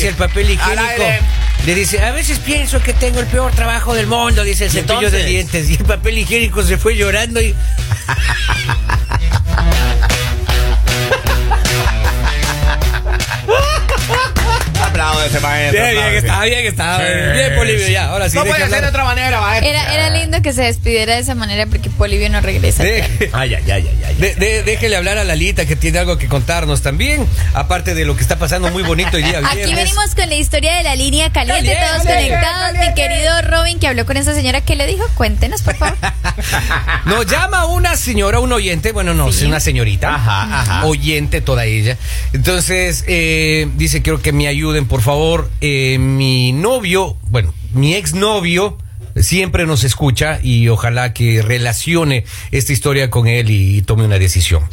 [0.00, 1.26] dice el papel higiénico.
[1.66, 4.74] Le dice, a veces pienso que tengo el peor trabajo del mundo, dice el ¿Y
[4.74, 5.68] cepillo de dientes.
[5.68, 7.54] Y el papel higiénico se fue llorando y...
[15.00, 15.82] Aplaudo de ese maestro.
[15.82, 17.04] Bien, bien, estaba bien, estaba Sí.
[17.34, 18.04] bien, Polivio, ya.
[18.08, 19.70] Ahora sí, No puede ser de otra manera, maestro.
[19.70, 22.82] Era, era lindo que se despidiera de esa manera porque Polivio no regresa.
[22.84, 26.28] Deje- Ay, ay, ay, ay, de- de- déjele hablar a Lalita que tiene algo que
[26.28, 29.76] contarnos también, aparte de lo que está pasando muy bonito hoy día Aquí viernes.
[29.76, 32.88] venimos con la historia de la línea caliente, Caliente, todos caliente, conectados.
[32.88, 35.06] Mi querido Robin, que habló con esa señora, ¿qué le dijo?
[35.14, 35.96] Cuéntenos, por favor.
[37.06, 39.44] Nos llama una señora, un oyente, bueno, no, Sí.
[39.46, 40.14] una señorita.
[40.14, 40.84] Ajá, ajá.
[40.84, 41.96] Oyente toda ella.
[42.32, 45.48] Entonces, eh, dice, quiero que me ayuden, por favor.
[45.60, 48.76] Eh, mi novio, bueno, mi exnovio
[49.16, 54.64] siempre nos escucha y ojalá que relacione esta historia con él y, tome una decisión.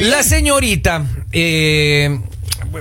[0.00, 2.18] La señorita, eh,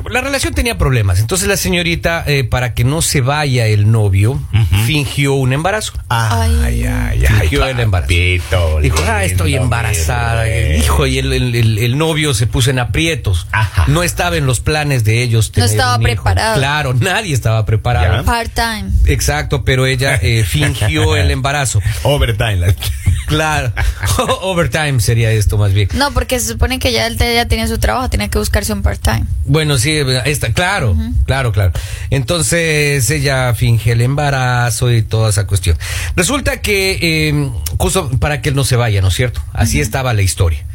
[0.10, 1.20] la relación tenía problemas.
[1.20, 4.40] Entonces la señorita, eh, para que no se vaya el novio,
[4.86, 5.94] fingió un embarazo.
[6.10, 7.40] Ay, ay, ay, ay.
[7.42, 8.08] Fingió el embarazo.
[8.10, 10.48] papito Dijo, ah, estoy embarazada.
[10.78, 13.48] Hijo, y el, el- el- el novio se puso en aprietos.
[13.52, 13.86] Ajá.
[13.88, 15.52] No estaba en los planes de ellos.
[15.52, 16.24] tener estaba un hijo.
[16.24, 16.58] preparado.
[16.58, 18.24] Claro, nadie estaba preparado.
[18.26, 18.90] Part-time.
[19.06, 21.82] Exacto, pero ella eh, fingió el embarazo.
[22.04, 22.66] Overtime.
[23.30, 23.74] la- Claro.
[24.42, 25.90] Overtime sería esto más bien.
[25.96, 28.72] No, porque se supone que ya él te- ya tenía su trabajo, tenía que buscarse
[28.74, 29.26] un part-time.
[29.46, 30.96] Bueno, sí, está, claro,
[31.26, 31.72] claro, claro.
[32.10, 35.78] Entonces ella finge el embarazo y toda esa cuestión.
[36.16, 39.42] Resulta que, eh, justo para que él no se vaya, ¿no es cierto?
[39.54, 40.66] Así estaba la historia.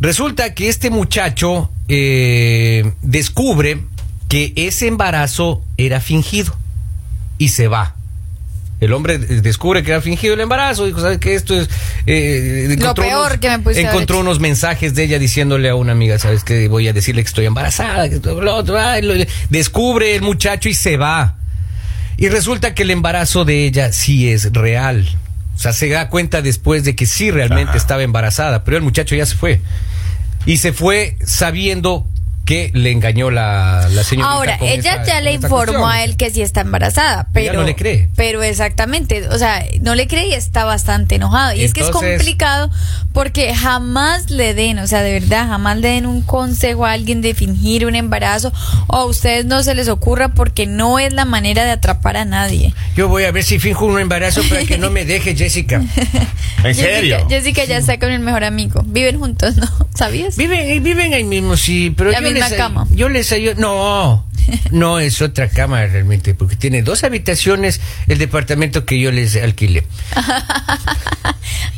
[0.00, 3.82] Resulta que este muchacho eh, descubre
[4.28, 6.54] que ese embarazo era fingido
[7.38, 7.94] y se va.
[8.80, 11.34] El hombre descubre que era fingido el embarazo, dijo, ¿sabes qué?
[11.34, 11.68] Esto es...
[12.06, 16.18] eh, encontró peor que me haber Encontró unos mensajes de ella diciéndole a una amiga,
[16.18, 16.68] ¿sabes qué?
[16.68, 19.14] Voy a decirle que estoy embarazada, que esto, lo otro, ay, lo-
[19.50, 21.34] descubre el muchacho y se va.
[22.16, 25.08] Y resulta que el embarazo de ella sí es real.
[25.56, 27.78] O sea, se da cuenta después de que sí realmente Ajá.
[27.78, 29.60] estaba embarazada, pero el muchacho ya se fue.
[30.46, 32.06] Y se fue sabiendo
[32.48, 34.32] que le engañó la, la señorita.
[34.32, 35.90] Ahora, con ella esta- ya le informó cuestión.
[35.90, 38.08] a él que sí está embarazada, pero Ella no le cree.
[38.16, 41.52] Pero exactamente, o sea, no le cree y está bastante enojado.
[41.52, 42.70] Y es que es complicado
[43.18, 47.20] porque jamás le den, o sea, de verdad, jamás le den un consejo a alguien
[47.20, 48.52] de fingir un embarazo
[48.86, 52.24] o a ustedes no se les ocurra porque no es la manera de atrapar a
[52.24, 52.72] nadie.
[52.94, 55.82] Yo voy a ver si finjo un embarazo para que no me deje Jessica.
[56.62, 57.16] ¿En serio?
[57.28, 58.84] Jessica, Jessica ya está con el mejor amigo.
[58.86, 59.66] Viven juntos, ¿no?
[59.96, 60.36] ¿Sabías?
[60.36, 62.86] Viven, viven ahí mismo, sí, pero La yo misma les, cama.
[62.92, 63.56] yo les ayudo.
[63.56, 64.27] No,
[64.70, 69.84] no es otra cama realmente, porque tiene dos habitaciones el departamento que yo les alquilé.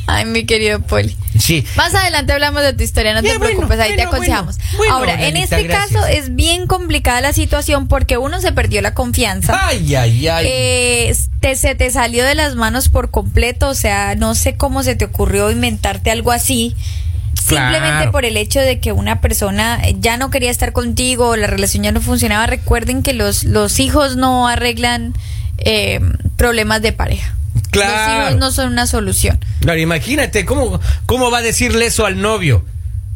[0.07, 1.15] Ay, mi querido Poli.
[1.39, 1.65] Sí.
[1.77, 4.57] Más adelante hablamos de tu historia, no Ya, te bueno, preocupes, ahí te aconsejamos.
[4.77, 4.93] bueno.
[4.95, 5.91] Ahora, en este gracias.
[5.93, 9.57] caso es bien complicada la situación porque uno se perdió la confianza.
[9.67, 10.45] Ay, ay, ay.
[10.49, 14.83] Eh, te, se te salió de las manos por completo, o sea, no sé cómo
[14.83, 16.75] se te ocurrió inventarte algo así.
[17.55, 21.35] Simplemente por el hecho de que una persona eh, ya no quería estar contigo, o
[21.35, 22.47] la relación ya no funcionaba.
[22.47, 25.13] Recuerden que los, los hijos no arreglan
[25.59, 25.99] eh,
[26.37, 27.35] problemas de pareja.
[27.71, 27.91] Claro.
[28.23, 29.39] Los hijos no son una solución.
[29.61, 32.65] Claro, imagínate, ¿cómo, ¿cómo va a decirle eso al novio?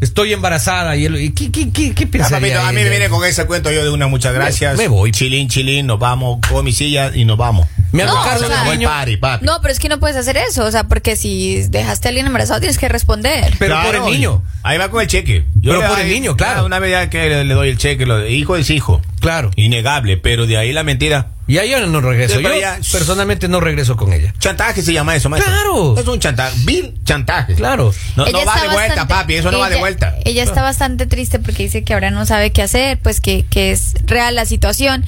[0.01, 0.95] Estoy embarazada.
[0.95, 3.45] Y él, ¿y ¿qué, qué, qué, qué Ah, papito, a mí me viene con ese
[3.45, 4.77] cuento yo de una muchas gracias.
[4.77, 5.11] me voy.
[5.11, 7.67] Chilín, chilín, nos vamos, con mi silla y nos vamos.
[7.95, 9.45] Me No, o sea, party, papi.
[9.45, 12.27] No, pero es que no puedes hacer eso, o sea, porque si dejaste a alguien
[12.27, 13.53] embarazado tienes que responder.
[13.57, 14.43] Pero por el niño.
[14.63, 15.45] Ahí va con el cheque.
[15.63, 16.65] Pero le por el niño, claro.
[16.65, 19.01] Una vez ya que le, le doy el cheque, lo de hijo es hijo.
[19.19, 19.51] Claro.
[19.55, 21.29] Innegable, pero de ahí la mentira.
[21.47, 22.35] Y ahí yo no regreso.
[22.41, 24.33] Pero Yo ya- personalmente no regreso con ella.
[24.39, 25.51] Chantaje se llama eso, maestro.
[25.53, 25.97] Claro.
[25.99, 26.55] Es un chantaje.
[26.65, 27.53] Vil chantaje.
[27.53, 27.93] Claro.
[28.15, 29.33] No, Ella no va de vuelta, bastante- papi.
[29.35, 30.15] Eso no va de ella- vuelta.
[30.25, 33.71] Ella está bastante triste porque dice que ahora no sabe qué hacer, pues que, que
[33.71, 35.05] es real la situación.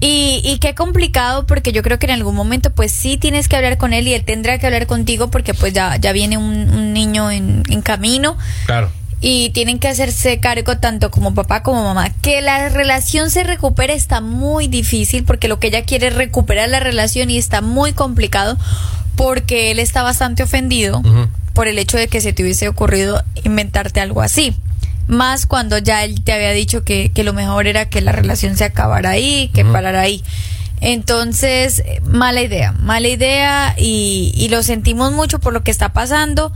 [0.00, 3.56] Y, y qué complicado porque yo creo que en algún momento pues sí tienes que
[3.56, 6.68] hablar con él y él tendrá que hablar contigo porque pues ya, ya viene un,
[6.68, 8.90] un niño en, en camino Claro.
[9.22, 12.10] y tienen que hacerse cargo tanto como papá como mamá.
[12.20, 16.68] Que la relación se recupere está muy difícil porque lo que ella quiere es recuperar
[16.68, 18.58] la relación y está muy complicado
[19.16, 21.00] porque él está bastante ofendido
[21.54, 24.54] por el hecho de que se te hubiese ocurrido inventarte algo así.
[25.08, 28.56] Más cuando ya él te había dicho que, que lo mejor era que la relación
[28.56, 30.22] se acabara ahí, que parara ahí.
[30.80, 36.52] Entonces, mala idea, mala idea y, y lo sentimos mucho por lo que está pasando.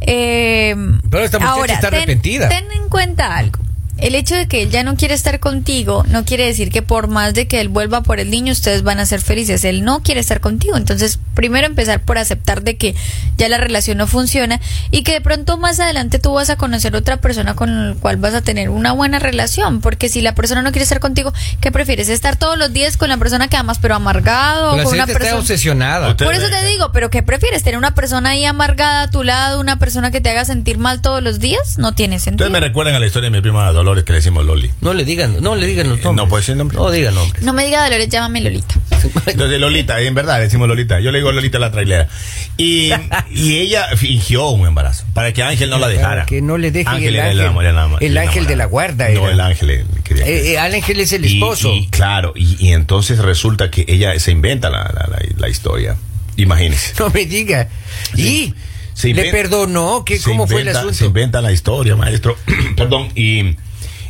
[0.00, 0.74] Eh,
[1.10, 2.48] Pero esta muchacha está ten- arrepentida.
[2.48, 3.58] Ten en cuenta algo.
[3.98, 7.08] El hecho de que él ya no quiere estar contigo no quiere decir que por
[7.08, 9.62] más de que él vuelva por el niño, ustedes van a ser felices.
[9.64, 10.76] Él no quiere estar contigo.
[10.78, 12.94] Entonces, Primero empezar por aceptar de que
[13.38, 14.60] ya la relación no funciona
[14.90, 18.16] y que de pronto más adelante tú vas a conocer otra persona con la cual
[18.16, 21.70] vas a tener una buena relación, porque si la persona no quiere estar contigo, ¿qué
[21.72, 22.08] prefieres?
[22.08, 24.76] ¿Estar todos los días con la persona que amas pero amargado?
[24.76, 25.36] La o con una persona...
[25.36, 26.16] obsesionada.
[26.16, 27.62] Por eso te digo, pero ¿qué prefieres?
[27.62, 31.00] ¿Tener una persona ahí amargada a tu lado, una persona que te haga sentir mal
[31.00, 31.78] todos los días?
[31.78, 32.46] No tiene sentido.
[32.46, 34.70] Ustedes me recuerdan a la historia de mi prima Dolores que le decimos Loli.
[34.80, 36.24] No le digan, no le digan los Eh, nombres.
[36.24, 36.76] no puede decir nombre.
[36.76, 37.42] No digan nombres.
[37.44, 38.74] No me diga Dolores, llámame Lolita.
[39.26, 41.00] Entonces Lolita, en verdad decimos Lolita.
[41.00, 42.08] Yo le digo Lolita a la trailera.
[42.56, 42.90] Y,
[43.30, 46.08] y ella fingió un embarazo para que Ángel no la dejara.
[46.08, 49.28] Para que no le deje Ángel el ángel- amor, el ángel de la guarda No,
[49.28, 51.72] el ángel eh, quería Eh, eh, al ángel es el esposo.
[51.74, 55.96] Y, claro, y, y entonces resulta que ella se inventa la, la, la- la historia.
[56.36, 56.94] Imagínese.
[56.98, 57.68] No me diga.
[58.16, 58.54] Y
[58.94, 60.04] Se le perdonó.
[60.04, 60.94] ¿Qué, ¿Cómo fue el asunto?
[60.94, 62.36] Se inventa la historia, maestro.
[62.76, 63.08] Perdón.
[63.14, 63.56] Y,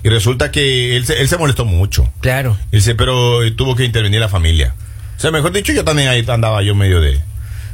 [0.03, 2.11] y resulta que él se, él se molestó mucho.
[2.21, 2.57] Claro.
[2.73, 4.75] Él se, pero eh, tuvo que intervenir la familia.
[5.17, 7.21] O sea, mejor dicho, yo también ahí andaba yo medio de,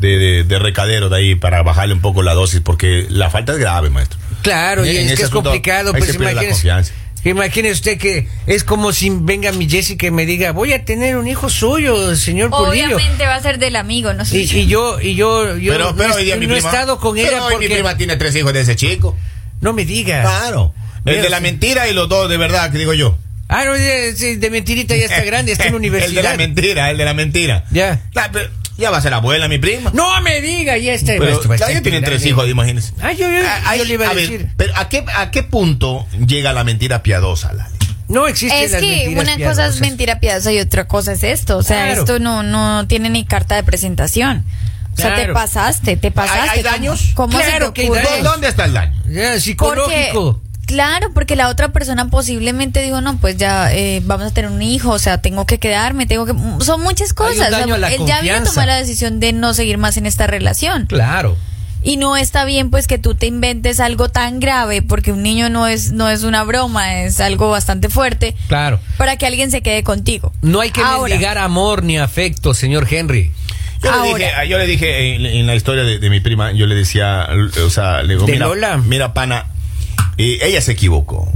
[0.01, 3.53] de, de- de recadero de ahí para bajarle un poco la dosis, porque la falta
[3.53, 4.19] es grave, maestro.
[4.43, 5.93] Claro, y En es que es asunto, complicado.
[5.93, 6.49] Pues imagínese.
[6.51, 6.93] confianza.
[7.25, 11.17] Imagínese usted que es como si venga mi Jessica y me diga, voy a tener
[11.17, 12.97] un hijo suyo, señor Polillo.
[12.97, 14.39] Obviamente va a ser del amigo, no sé.
[14.39, 16.59] Y, y yo, y yo, yo pero no, pero he- hoy día mi no he
[16.59, 17.69] prima- estado con pero ella hoy porque...
[17.69, 19.17] mi prima tiene tres hijos de ese chico.
[19.61, 20.23] No me diga.
[20.23, 20.73] Claro.
[21.07, 23.17] El de la mentira y los dos de verdad, que digo yo.
[23.49, 26.23] Ah, no, de, sí, de mentirita ya está grande, está en la el de universidad.
[26.25, 27.65] la mentira, el de la mentira.
[27.71, 28.01] Ya.
[28.13, 29.91] Claro, pero ya va a ser abuela mi prima.
[29.95, 31.13] No me diga, ya está.
[31.19, 32.93] Pero maestro, ya tienen tres hijos, imagínense.
[33.01, 34.49] Ah, yo, yo, Ah, yo le iba a, a ver, decir.
[34.57, 37.71] pero ¿a qué, ¿a qué punto llega la mentira piadosa, Lali?
[38.09, 41.57] No existen Es las que una cosa es mentira piadosa y otra cosa es esto.
[41.59, 42.01] O sea, Claro.
[42.01, 44.45] esto no, no tiene ni carta de presentación.
[44.93, 46.41] O sea, te pasaste, te pasaste.
[46.41, 47.11] ¿Hay- hay ¿Cómo- daños?
[47.15, 48.03] ¿Cómo, Claro se que te hay ocurre?
[48.05, 48.25] daños.
[48.25, 48.95] ¿Dónde está el daño?
[49.09, 50.43] Ya, Porque, psicológico.
[50.67, 54.61] Claro, porque la otra persona posiblemente dijo, no, pues ya eh, vamos a tener un
[54.63, 56.35] hijo, o sea, tengo que quedarme, tengo que...
[56.65, 57.51] Son muchas cosas.
[57.51, 59.97] daño O sea, a la él ya había tomado la decisión de no seguir más
[59.97, 60.87] en esta relación.
[60.87, 61.37] Claro.
[61.83, 65.49] Y no está bien pues que tú te inventes algo tan grave, porque un niño
[65.51, 68.81] no es, no es una broma, es algo bastante fuerte, Claro.
[68.97, 70.33] para que alguien se quede contigo.
[70.43, 73.31] No hay que mendigar amor ni afecto, señor Henry.
[73.83, 74.19] Yo le, Ahora.
[74.19, 77.29] dije, yo le dije en, en la historia de, de mi prima, yo le decía,
[77.65, 78.79] o sea, le digo, ¿De mira, Lola?
[78.79, 79.47] mira, pana,
[80.19, 81.31] eh, ella se equivocó.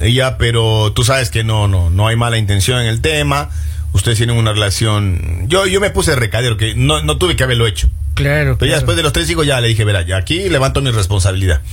[0.00, 3.50] Ella, pero tú sabes que no, no, no hay mala intención en el tema.
[3.92, 5.46] Ustedes tienen una relación.
[5.48, 7.88] Yo, yo me puse de recadero, que no, no tuve que haberlo hecho.
[8.14, 8.56] Claro.
[8.58, 10.90] Pero ya después de los tres hijos ya le dije, verá, ya aquí levanto mi
[10.90, 11.60] responsabilidad.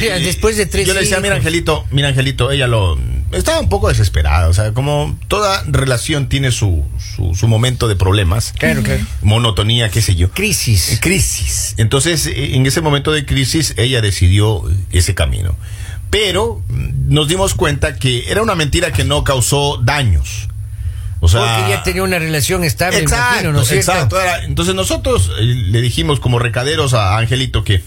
[0.00, 1.36] Ya, después de tres Yo le decía, mira.
[1.36, 2.98] Angelito, mira Angelito, ella lo
[3.36, 6.84] estaba un poco desesperada, o sea, como toda relación tiene su,
[7.16, 9.04] su, su momento de problemas, Claro, claro.
[9.22, 10.30] monotonía, qué sé yo.
[10.30, 10.98] Crisis.
[11.00, 11.74] Crisis.
[11.76, 15.56] Entonces, eh, en ese momento de crisis, ella decidió ese camino.
[16.10, 20.48] Pero mm, nos dimos cuenta que era una mentira que no causó daños.
[21.20, 24.16] O sea, Porque ya tenía una relación estable, Exacto, imagino, ¿no es exacto.
[24.42, 27.82] Entonces nosotros eh, le dijimos como recaderos a Angelito que,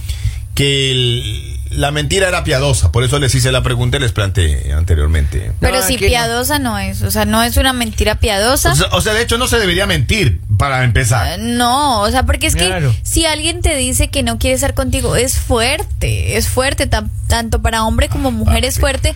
[0.56, 2.92] que el- la mentira era piadosa.
[2.92, 5.52] Por eso les hice la pregunta y les planteé anteriormente.
[5.60, 6.00] Pero si no.
[6.00, 8.72] piadosa no es, o sea, no es una mentira piadosa.
[8.72, 11.40] O sea, o sea, de hecho no se debería mentir para Eh, empezar.
[11.40, 12.92] No, o sea, porque es Claro.
[12.92, 17.12] que si alguien te dice que no quiere estar contigo, es fuerte, es fuerte, tan-
[17.28, 19.16] tanto para hombre como mujer es fuerte,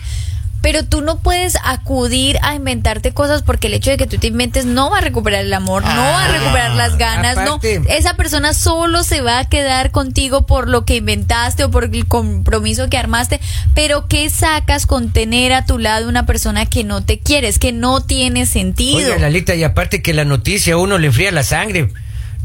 [0.62, 4.28] pero tú no puedes acudir a inventarte cosas porque el hecho de que tú te
[4.28, 7.80] inventes no va a recuperar el amor, no va a Ah, recuperar las ganas, aparte-
[7.80, 7.86] no.
[7.90, 12.06] Esa persona solo se va a quedar contigo por lo que inventaste o por el
[12.06, 13.40] compromiso que armaste,
[13.74, 17.72] pero ¿qué sacas con tener a tu lado una persona que no te quieres, que
[17.72, 18.98] no tiene sentido?
[18.98, 21.88] Oiga, Lalita, y aparte que la noticia a uno le enfría la sangre.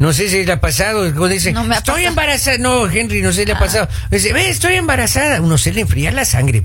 [0.00, 2.08] No sé si le ha pasado, dice, No me ha estoy pasado.
[2.10, 2.58] embarazada.
[2.58, 3.58] No, Henry, no sé si le ha Ah.
[3.58, 3.88] pasado.
[4.12, 5.40] Dice, ve, estoy embarazada.
[5.40, 6.64] Uno se le enfría la sangre.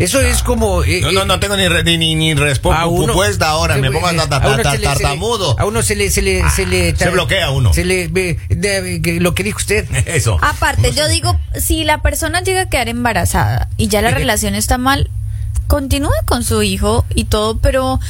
[0.00, 0.82] Eso es como...
[0.82, 3.12] eh, No, no, eh, no tengo ni, re- ni, ni, ni respuesta a uno-
[3.46, 3.76] ahora.
[3.76, 5.56] Me pongo a ta- ta- a uno ta- se le- se le- tartamudo.
[5.58, 6.10] A uno se le...
[6.10, 7.72] Se, le, se, le- se bloquea uno.
[7.74, 8.08] Se le...
[8.08, 9.86] ve- de- que- lo que dijo usted.
[10.06, 10.38] Eso.
[10.42, 14.78] Aparte, yo digo, si la persona llega a quedar embarazada y ya la relación está
[14.78, 15.10] mal,
[15.66, 18.00] continúe con su hijo y todo, pero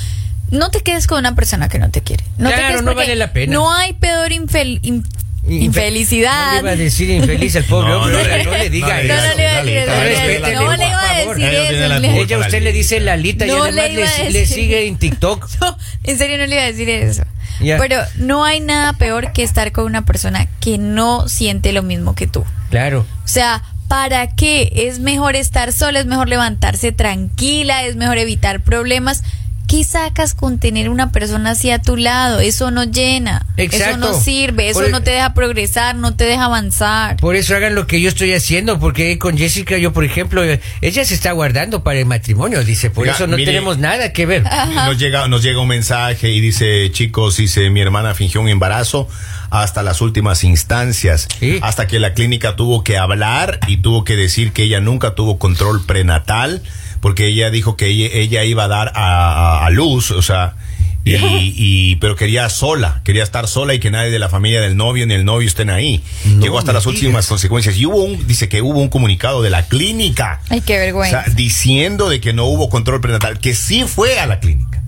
[0.50, 2.24] no te quedes con una persona que no te quiere.
[2.38, 3.52] No te Claro, quedes no vale la pena.
[3.52, 5.04] No hay peor infel- in-
[5.50, 6.46] infelicidad.
[6.46, 8.44] No le iba a decir infeliz al pobre No, hombre.
[8.44, 9.14] no, le diga eso.
[9.14, 12.20] no le iba a decir eso, no le iba a decir- eso.
[12.22, 15.48] Ella usted le dice Lalita y además le sigue en TikTok.
[15.60, 17.22] No, en serio no le iba a decir eso.
[17.60, 22.14] Pero no hay nada peor que estar con una persona que no siente lo mismo
[22.14, 22.44] que tú.
[22.70, 23.04] Claro.
[23.24, 24.72] O sea, ¿para qué?
[24.74, 29.22] Es mejor estar sola, es mejor levantarse tranquila, es mejor evitar problemas
[29.70, 32.40] ¿Qué sacas con tener una persona así a tu lado?
[32.40, 33.46] Eso no llena.
[33.56, 34.68] Eso no sirve.
[34.68, 37.16] Eso Por- no te deja progresar, no te deja avanzar.
[37.18, 41.04] Por eso hagan lo que yo estoy haciendo, porque con Jessica, yo, por ejemplo, ella
[41.04, 44.26] se está guardando para el matrimonio, dice, por Oiga, eso no mire- tenemos nada que
[44.26, 44.42] ver.
[44.42, 49.08] Nos llega, nos llega un mensaje y dice, chicos, dice, mi hermana fingió un embarazo
[49.50, 51.60] hasta las últimas instancias, Sí.
[51.62, 55.38] hasta que la clínica tuvo que hablar y tuvo que decir que ella nunca tuvo
[55.38, 56.60] control prenatal,
[57.00, 60.54] porque ella dijo que ella, ella iba a dar a, a- a luz, o sea,
[61.02, 64.76] y, y- pero quería sola, quería estar sola y que nadie de la familia del
[64.76, 66.02] novio ni el novio estén ahí.
[66.26, 69.48] No Llegó hasta las últimas consecuencias y hubo un, dice que hubo un comunicado de
[69.50, 70.40] la clínica.
[70.50, 71.24] Ay, qué O vergüenza.
[71.24, 74.82] sea, diciendo de que no hubo control prenatal, que sí fue a la clínica.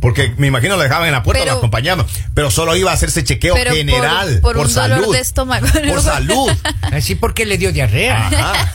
[0.00, 2.04] Porque me imagino la dejaban en la puerta, Pero- lo acompañamos.
[2.34, 4.40] Pero solo iba a hacerse chequeo Pero general.
[4.42, 5.14] por Por, un dolor salud.
[5.14, 5.66] de estómago.
[5.88, 6.52] Por salud.
[6.92, 8.26] Así porque le dio diarrea.
[8.26, 8.72] Ajá.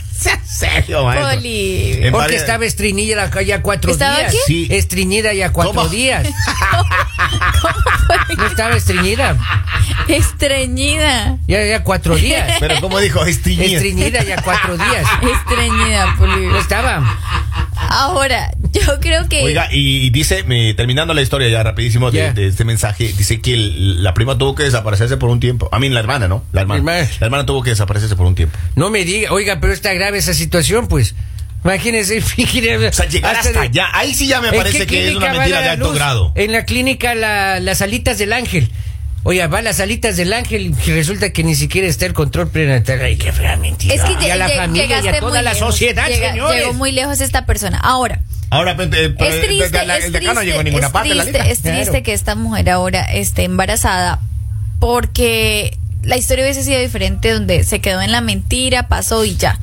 [0.44, 1.30] Serio, maestro.
[1.36, 1.92] Poli.
[1.94, 4.32] En Porque varias- estaba estreñida ya- ya cuatro ¿Estaba días.
[4.32, 4.38] qué?
[4.46, 4.68] Sí.
[4.70, 5.88] Estreñida ya cuatro ¿Cómo?
[5.88, 6.26] días.
[8.36, 9.36] No estaba estreñida.
[10.08, 11.38] Estreñida.
[11.46, 12.56] Ya, ya cuatro días.
[12.60, 13.76] Pero como dijo, estiñida.
[13.76, 15.06] Estreñida ya cuatro días.
[15.22, 16.46] Estreñida, Poli.
[16.46, 17.02] No estaba.
[17.90, 19.42] Ahora, yo creo que.
[19.42, 23.54] Oiga, y, y dice, me- terminando la historia ya rapidísimo de, este mensaje, dice que
[23.54, 25.68] el- la prima tuvo que desaparecerse por un tiempo.
[25.72, 26.44] A mí, la hermana, ¿no?
[26.52, 26.78] La hermana.
[26.78, 27.08] Hermana.
[27.20, 28.58] La hermana tuvo que desaparecerse por un tiempo.
[28.76, 31.14] No me diga, oiga, pero está grave esa situación, pues.
[31.64, 32.68] Imagínese, fingir.
[32.76, 33.86] O sea, llegar hasta, de- allá.
[33.92, 35.94] Ahí sí ya me ¿En parece que es una mentira de alto luz?
[35.94, 36.32] grado.
[36.34, 38.70] En la clínica la- las alitas del ángel.
[39.24, 42.48] Oiga, va a las alitas del ángel y resulta que ni siquiera está el control
[42.50, 43.00] prenatal.
[43.00, 43.94] Ay, qué fea mentira.
[43.94, 45.68] es que y a la familia y a toda la lejos.
[45.68, 46.60] sociedad, Llega- señores.
[46.60, 47.78] Llegó muy lejos esta persona.
[47.78, 50.86] Ahora, Ahora, eh, es triste, desde la- es el decano no triste, llegó a ninguna
[50.88, 51.52] es parte de la triste, lista.
[51.52, 52.02] es triste Claro.
[52.04, 54.18] que esta mujer ahora esté embarazada
[54.80, 59.60] porque la historia hubiese sido diferente donde se quedó en la mentira, pasó y ya.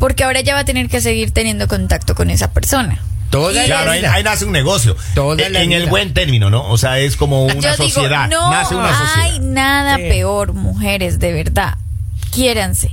[0.00, 2.98] Porque ahora ya va a tener que seguir teniendo contacto con esa persona.
[3.32, 4.12] Toda Y la Claro, ahí, vida.
[4.12, 4.96] ahí nace un negocio.
[5.16, 6.68] Toda en la en el buen término, ¿no?
[6.68, 8.28] O sea, es como una Yo digo, sociedad.
[8.28, 9.30] no nace una sociedad.
[9.32, 10.02] hay nada Sí.
[10.08, 11.74] peor, mujeres, de verdad.
[12.30, 12.90] Quiéranse.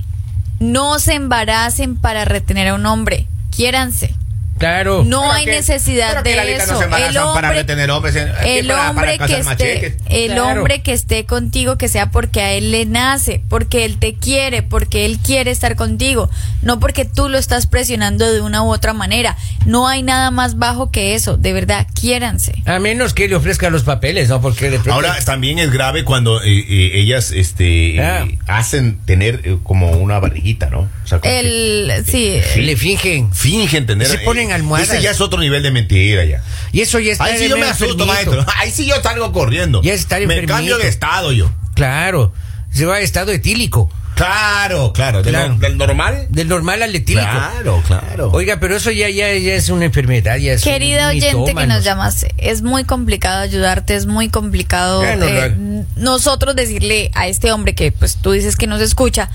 [0.58, 3.26] No se embaracen para retener a un hombre.
[3.54, 4.14] Quiéranse.
[4.60, 5.02] Claro.
[5.04, 6.78] No Pero hay que- necesidad que de no eso.
[6.78, 9.94] se embarazan el para hombre, retener hombres el para- hombre para que esté, machetes.
[10.10, 10.60] el Claro.
[10.60, 14.62] hombre que esté contigo, que sea porque a él le nace, porque él te quiere,
[14.62, 16.30] porque él quiere estar contigo,
[16.62, 19.36] no porque tú lo estás presionando de una u otra manera.
[19.66, 21.36] No hay nada más bajo que eso.
[21.38, 22.52] De verdad, quiéranse.
[22.66, 24.40] A menos que le ofrezca los papeles, ¿no?
[24.40, 28.26] Porque de pronto- Ahora también es grave cuando eh, eh, ellas este Ah.
[28.28, 30.80] eh, hacen tener eh, como una barriguita, ¿no?
[30.80, 32.40] O sea, como que El, sí.
[32.60, 33.32] le fingen.
[33.32, 34.90] fingen tener Se ponen almohadas.
[34.90, 36.42] Ese ya es otro nivel de mentira ya.
[36.72, 38.06] Y eso ya está Ahí sí de yo me asusto, enfermito.
[38.06, 38.46] maestro.
[38.58, 39.82] Ahí sí yo salgo corriendo.
[39.82, 40.52] Ya está Me enfermito.
[40.54, 41.50] cambio de estado yo.
[41.74, 42.32] Claro.
[42.72, 43.90] Se va a estado etílico.
[44.14, 45.22] Claro, claro.
[45.22, 45.54] ¿Del, Claro.
[45.54, 46.26] del normal?
[46.28, 47.26] Del normal al etílico.
[47.26, 48.30] Claro, claro.
[48.32, 50.36] Oiga, pero eso ya, ya, ya es una enfermedad.
[50.36, 55.02] Ya es Querida un oyente que nos llamaste, es muy complicado ayudarte, es muy complicado
[55.04, 59.30] eh, nosotros decirle a este hombre que pues tú dices que nos escucha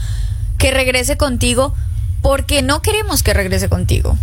[0.59, 1.73] que regrese contigo
[2.21, 4.17] porque no queremos que regrese contigo.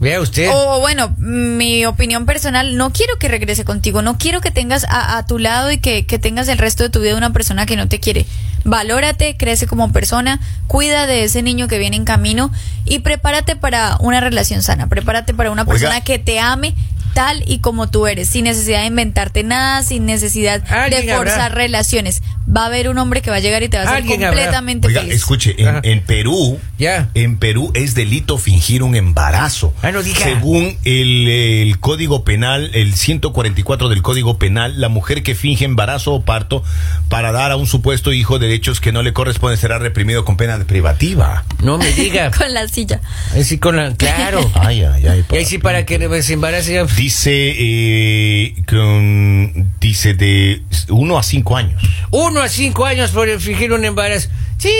[0.00, 0.50] Vea usted.
[0.52, 5.16] O bueno, mi opinión personal, no quiero que regrese contigo, no quiero que tengas a,
[5.16, 7.76] a tu lado y que, que tengas el resto de tu vida una persona que
[7.76, 8.26] no te quiere.
[8.64, 12.50] Valórate, crece como persona, cuida de ese niño que viene en camino
[12.84, 15.72] y prepárate para una relación sana, prepárate para una Oiga.
[15.72, 16.74] persona que te ame
[17.14, 21.16] tal y como tú eres, sin necesidad de inventarte nada, sin necesidad de habrá.
[21.16, 22.22] forzar relaciones.
[22.56, 24.88] Va a haber un hombre que va a llegar y te va a hacer completamente
[24.88, 25.14] Oiga, feliz.
[25.16, 27.08] escuche, en, Perú, Ya.
[27.14, 29.74] en Perú es delito fingir un embarazo.
[29.82, 30.20] Ah, no diga.
[30.20, 36.12] Según el, el Código Penal, el 144 del Código Penal, la mujer que finge embarazo
[36.12, 36.62] o parto
[37.08, 40.58] para dar a un supuesto hijo derechos que no le corresponden será reprimido con pena
[40.64, 41.44] privativa.
[41.62, 42.30] No me diga.
[42.36, 43.00] Con la silla.
[43.32, 44.50] Ahí sí con la, claro.
[44.54, 45.24] Ay, ay, ay.
[45.32, 46.84] Y ahí sí para que se embarace.
[46.96, 51.82] Dice, eh, con, dice de 1 a 5 años.
[52.10, 54.28] Uno a cinco años por fingir un embarazo.
[54.58, 54.70] Sí.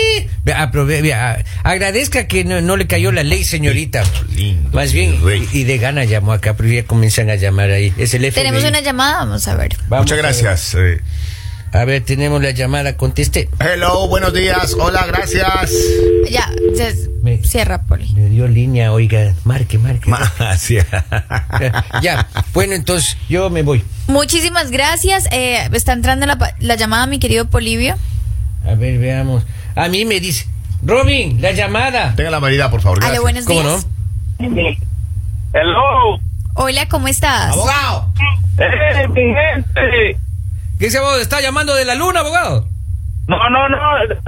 [0.45, 4.03] Aprove- vea, agradezca que no, no le cayó la ley, señorita.
[4.35, 5.47] Lindo, Más bien, rey.
[5.51, 7.93] y de gana llamó acá, pero ya comienzan a llamar ahí.
[7.97, 8.31] Es el FBI.
[8.43, 9.75] Tenemos una llamada, vamos a ver.
[9.89, 10.17] Vamos Muchas
[10.75, 11.03] a ver.
[11.75, 13.49] A ver, tenemos la llamada, conteste.
[13.59, 14.75] Hello, buenos días.
[14.79, 15.71] Hola, gracias.
[16.29, 18.07] Ya, se- Me- cierra, Poli.
[18.13, 20.09] Me dio línea, oiga, marque, marque.
[20.09, 20.77] Ma- sí.
[22.01, 23.83] ya, bueno, entonces yo me voy.
[24.07, 25.27] Muchísimas gracias.
[25.31, 27.97] Eh, está entrando la, pa- la llamada, mi querido Polivio.
[28.65, 29.43] A ver, veamos.
[29.75, 30.47] A mí me dice,
[30.81, 32.13] Robin, la llamada.
[32.15, 32.99] Tenga la medida, por favor.
[33.03, 33.21] Ale, Gracias.
[33.21, 33.61] buenos ¿Cómo
[34.61, 34.77] días.
[35.53, 36.19] Hello,
[36.53, 37.51] Hola, ¿cómo estás?
[37.51, 38.13] Abogado.
[38.59, 40.17] eh, mi gente.
[40.79, 41.21] ¿Qué se abogado?
[41.21, 42.67] ¿Está llamando de la luna, abogado?
[43.27, 43.77] No, no, no,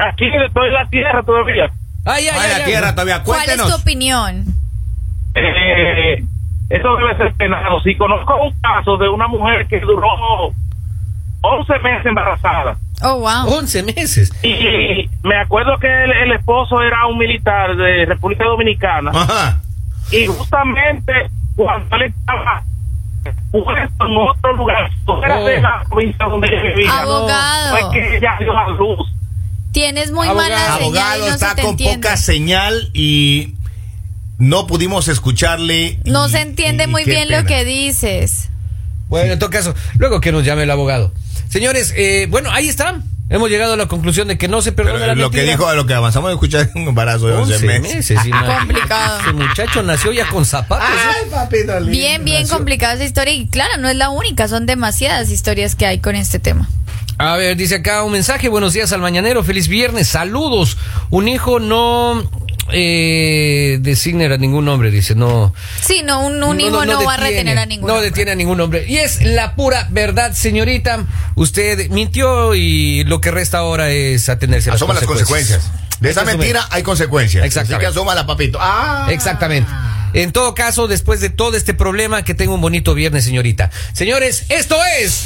[0.10, 1.70] aquí estoy en la tierra todavía.
[2.06, 2.66] Ah, ya, Ay, ya, la ya.
[2.66, 3.24] tierra todavía.
[3.24, 3.82] ¿Cuál es tu Cuéntenos.
[3.82, 4.46] opinión?
[5.36, 6.24] Eh,
[6.70, 7.80] eso debe ser penado.
[7.82, 10.08] Si conozco un caso de una mujer que duró
[11.42, 12.78] 11 meses embarazada.
[13.04, 13.48] Oh, wow.
[13.60, 14.32] 11 meses.
[14.44, 19.12] Y me acuerdo que el, el esposo era un militar de República Dominicana.
[19.14, 19.62] Ajá.
[20.12, 21.14] Y justamente
[21.56, 22.64] cuando él estaba
[23.52, 25.46] puesto en otro lugar, fuera Oh.
[25.46, 27.78] de la provincia donde ella vivía, Abogado.
[27.78, 29.08] fue que ella dio la luz.
[29.72, 30.50] Tienes muy Abogado.
[30.50, 31.98] mala señal y Abogado no está se te con entiende.
[32.08, 33.54] poca señal y
[34.38, 36.00] no pudimos escucharle.
[36.06, 38.50] No y- se entiende y muy bien lo que dices.
[39.10, 41.14] Bueno, en todo caso, luego que nos llame el abogado.
[41.50, 43.04] Señores, eh, bueno, ahí están.
[43.30, 45.74] Hemos llegado a la conclusión de que no se Pero perdona la lo que dijo,
[45.74, 47.96] lo que avanzamos a escuchar es un embarazo de 11, 11 meses.
[47.96, 48.26] meses.
[48.26, 48.58] imagínate.
[48.60, 49.20] Complicado.
[49.20, 50.88] Ese muchacho nació ya con zapatos.
[50.88, 51.18] ¿eh?
[51.24, 52.56] Ay, papito lindo, Bien, bien nació.
[52.56, 56.16] complicada esa historia y claro, no es la única, son demasiadas historias que hay con
[56.16, 56.70] este tema.
[57.18, 58.48] A ver, dice acá un mensaje.
[58.48, 59.44] Buenos días al mañanero.
[59.44, 60.08] Feliz viernes.
[60.08, 60.78] Saludos.
[61.10, 62.30] Un hijo no
[62.72, 65.16] eh, designa a ningún hombre, dice.
[65.16, 65.54] No.
[65.82, 68.10] Sí, no, un, un hijo no, va a retener a ningún No hombre.
[68.10, 68.86] detiene a ningún hombre.
[68.88, 71.06] Y es la pura verdad, señorita.
[71.36, 75.70] Usted mintió y lo que resta ahora es atenerse a las Asuma las consecuencias.
[76.00, 77.44] De esa mentira hay consecuencias.
[77.46, 77.86] Exactamente.
[77.86, 78.60] Así que asúmala, papito.
[78.62, 79.08] Ah.
[79.10, 79.72] Exactamente.
[80.14, 83.72] En todo caso, después de todo este problema, que tenga un bonito viernes, señorita.
[83.94, 85.24] Señores, esto es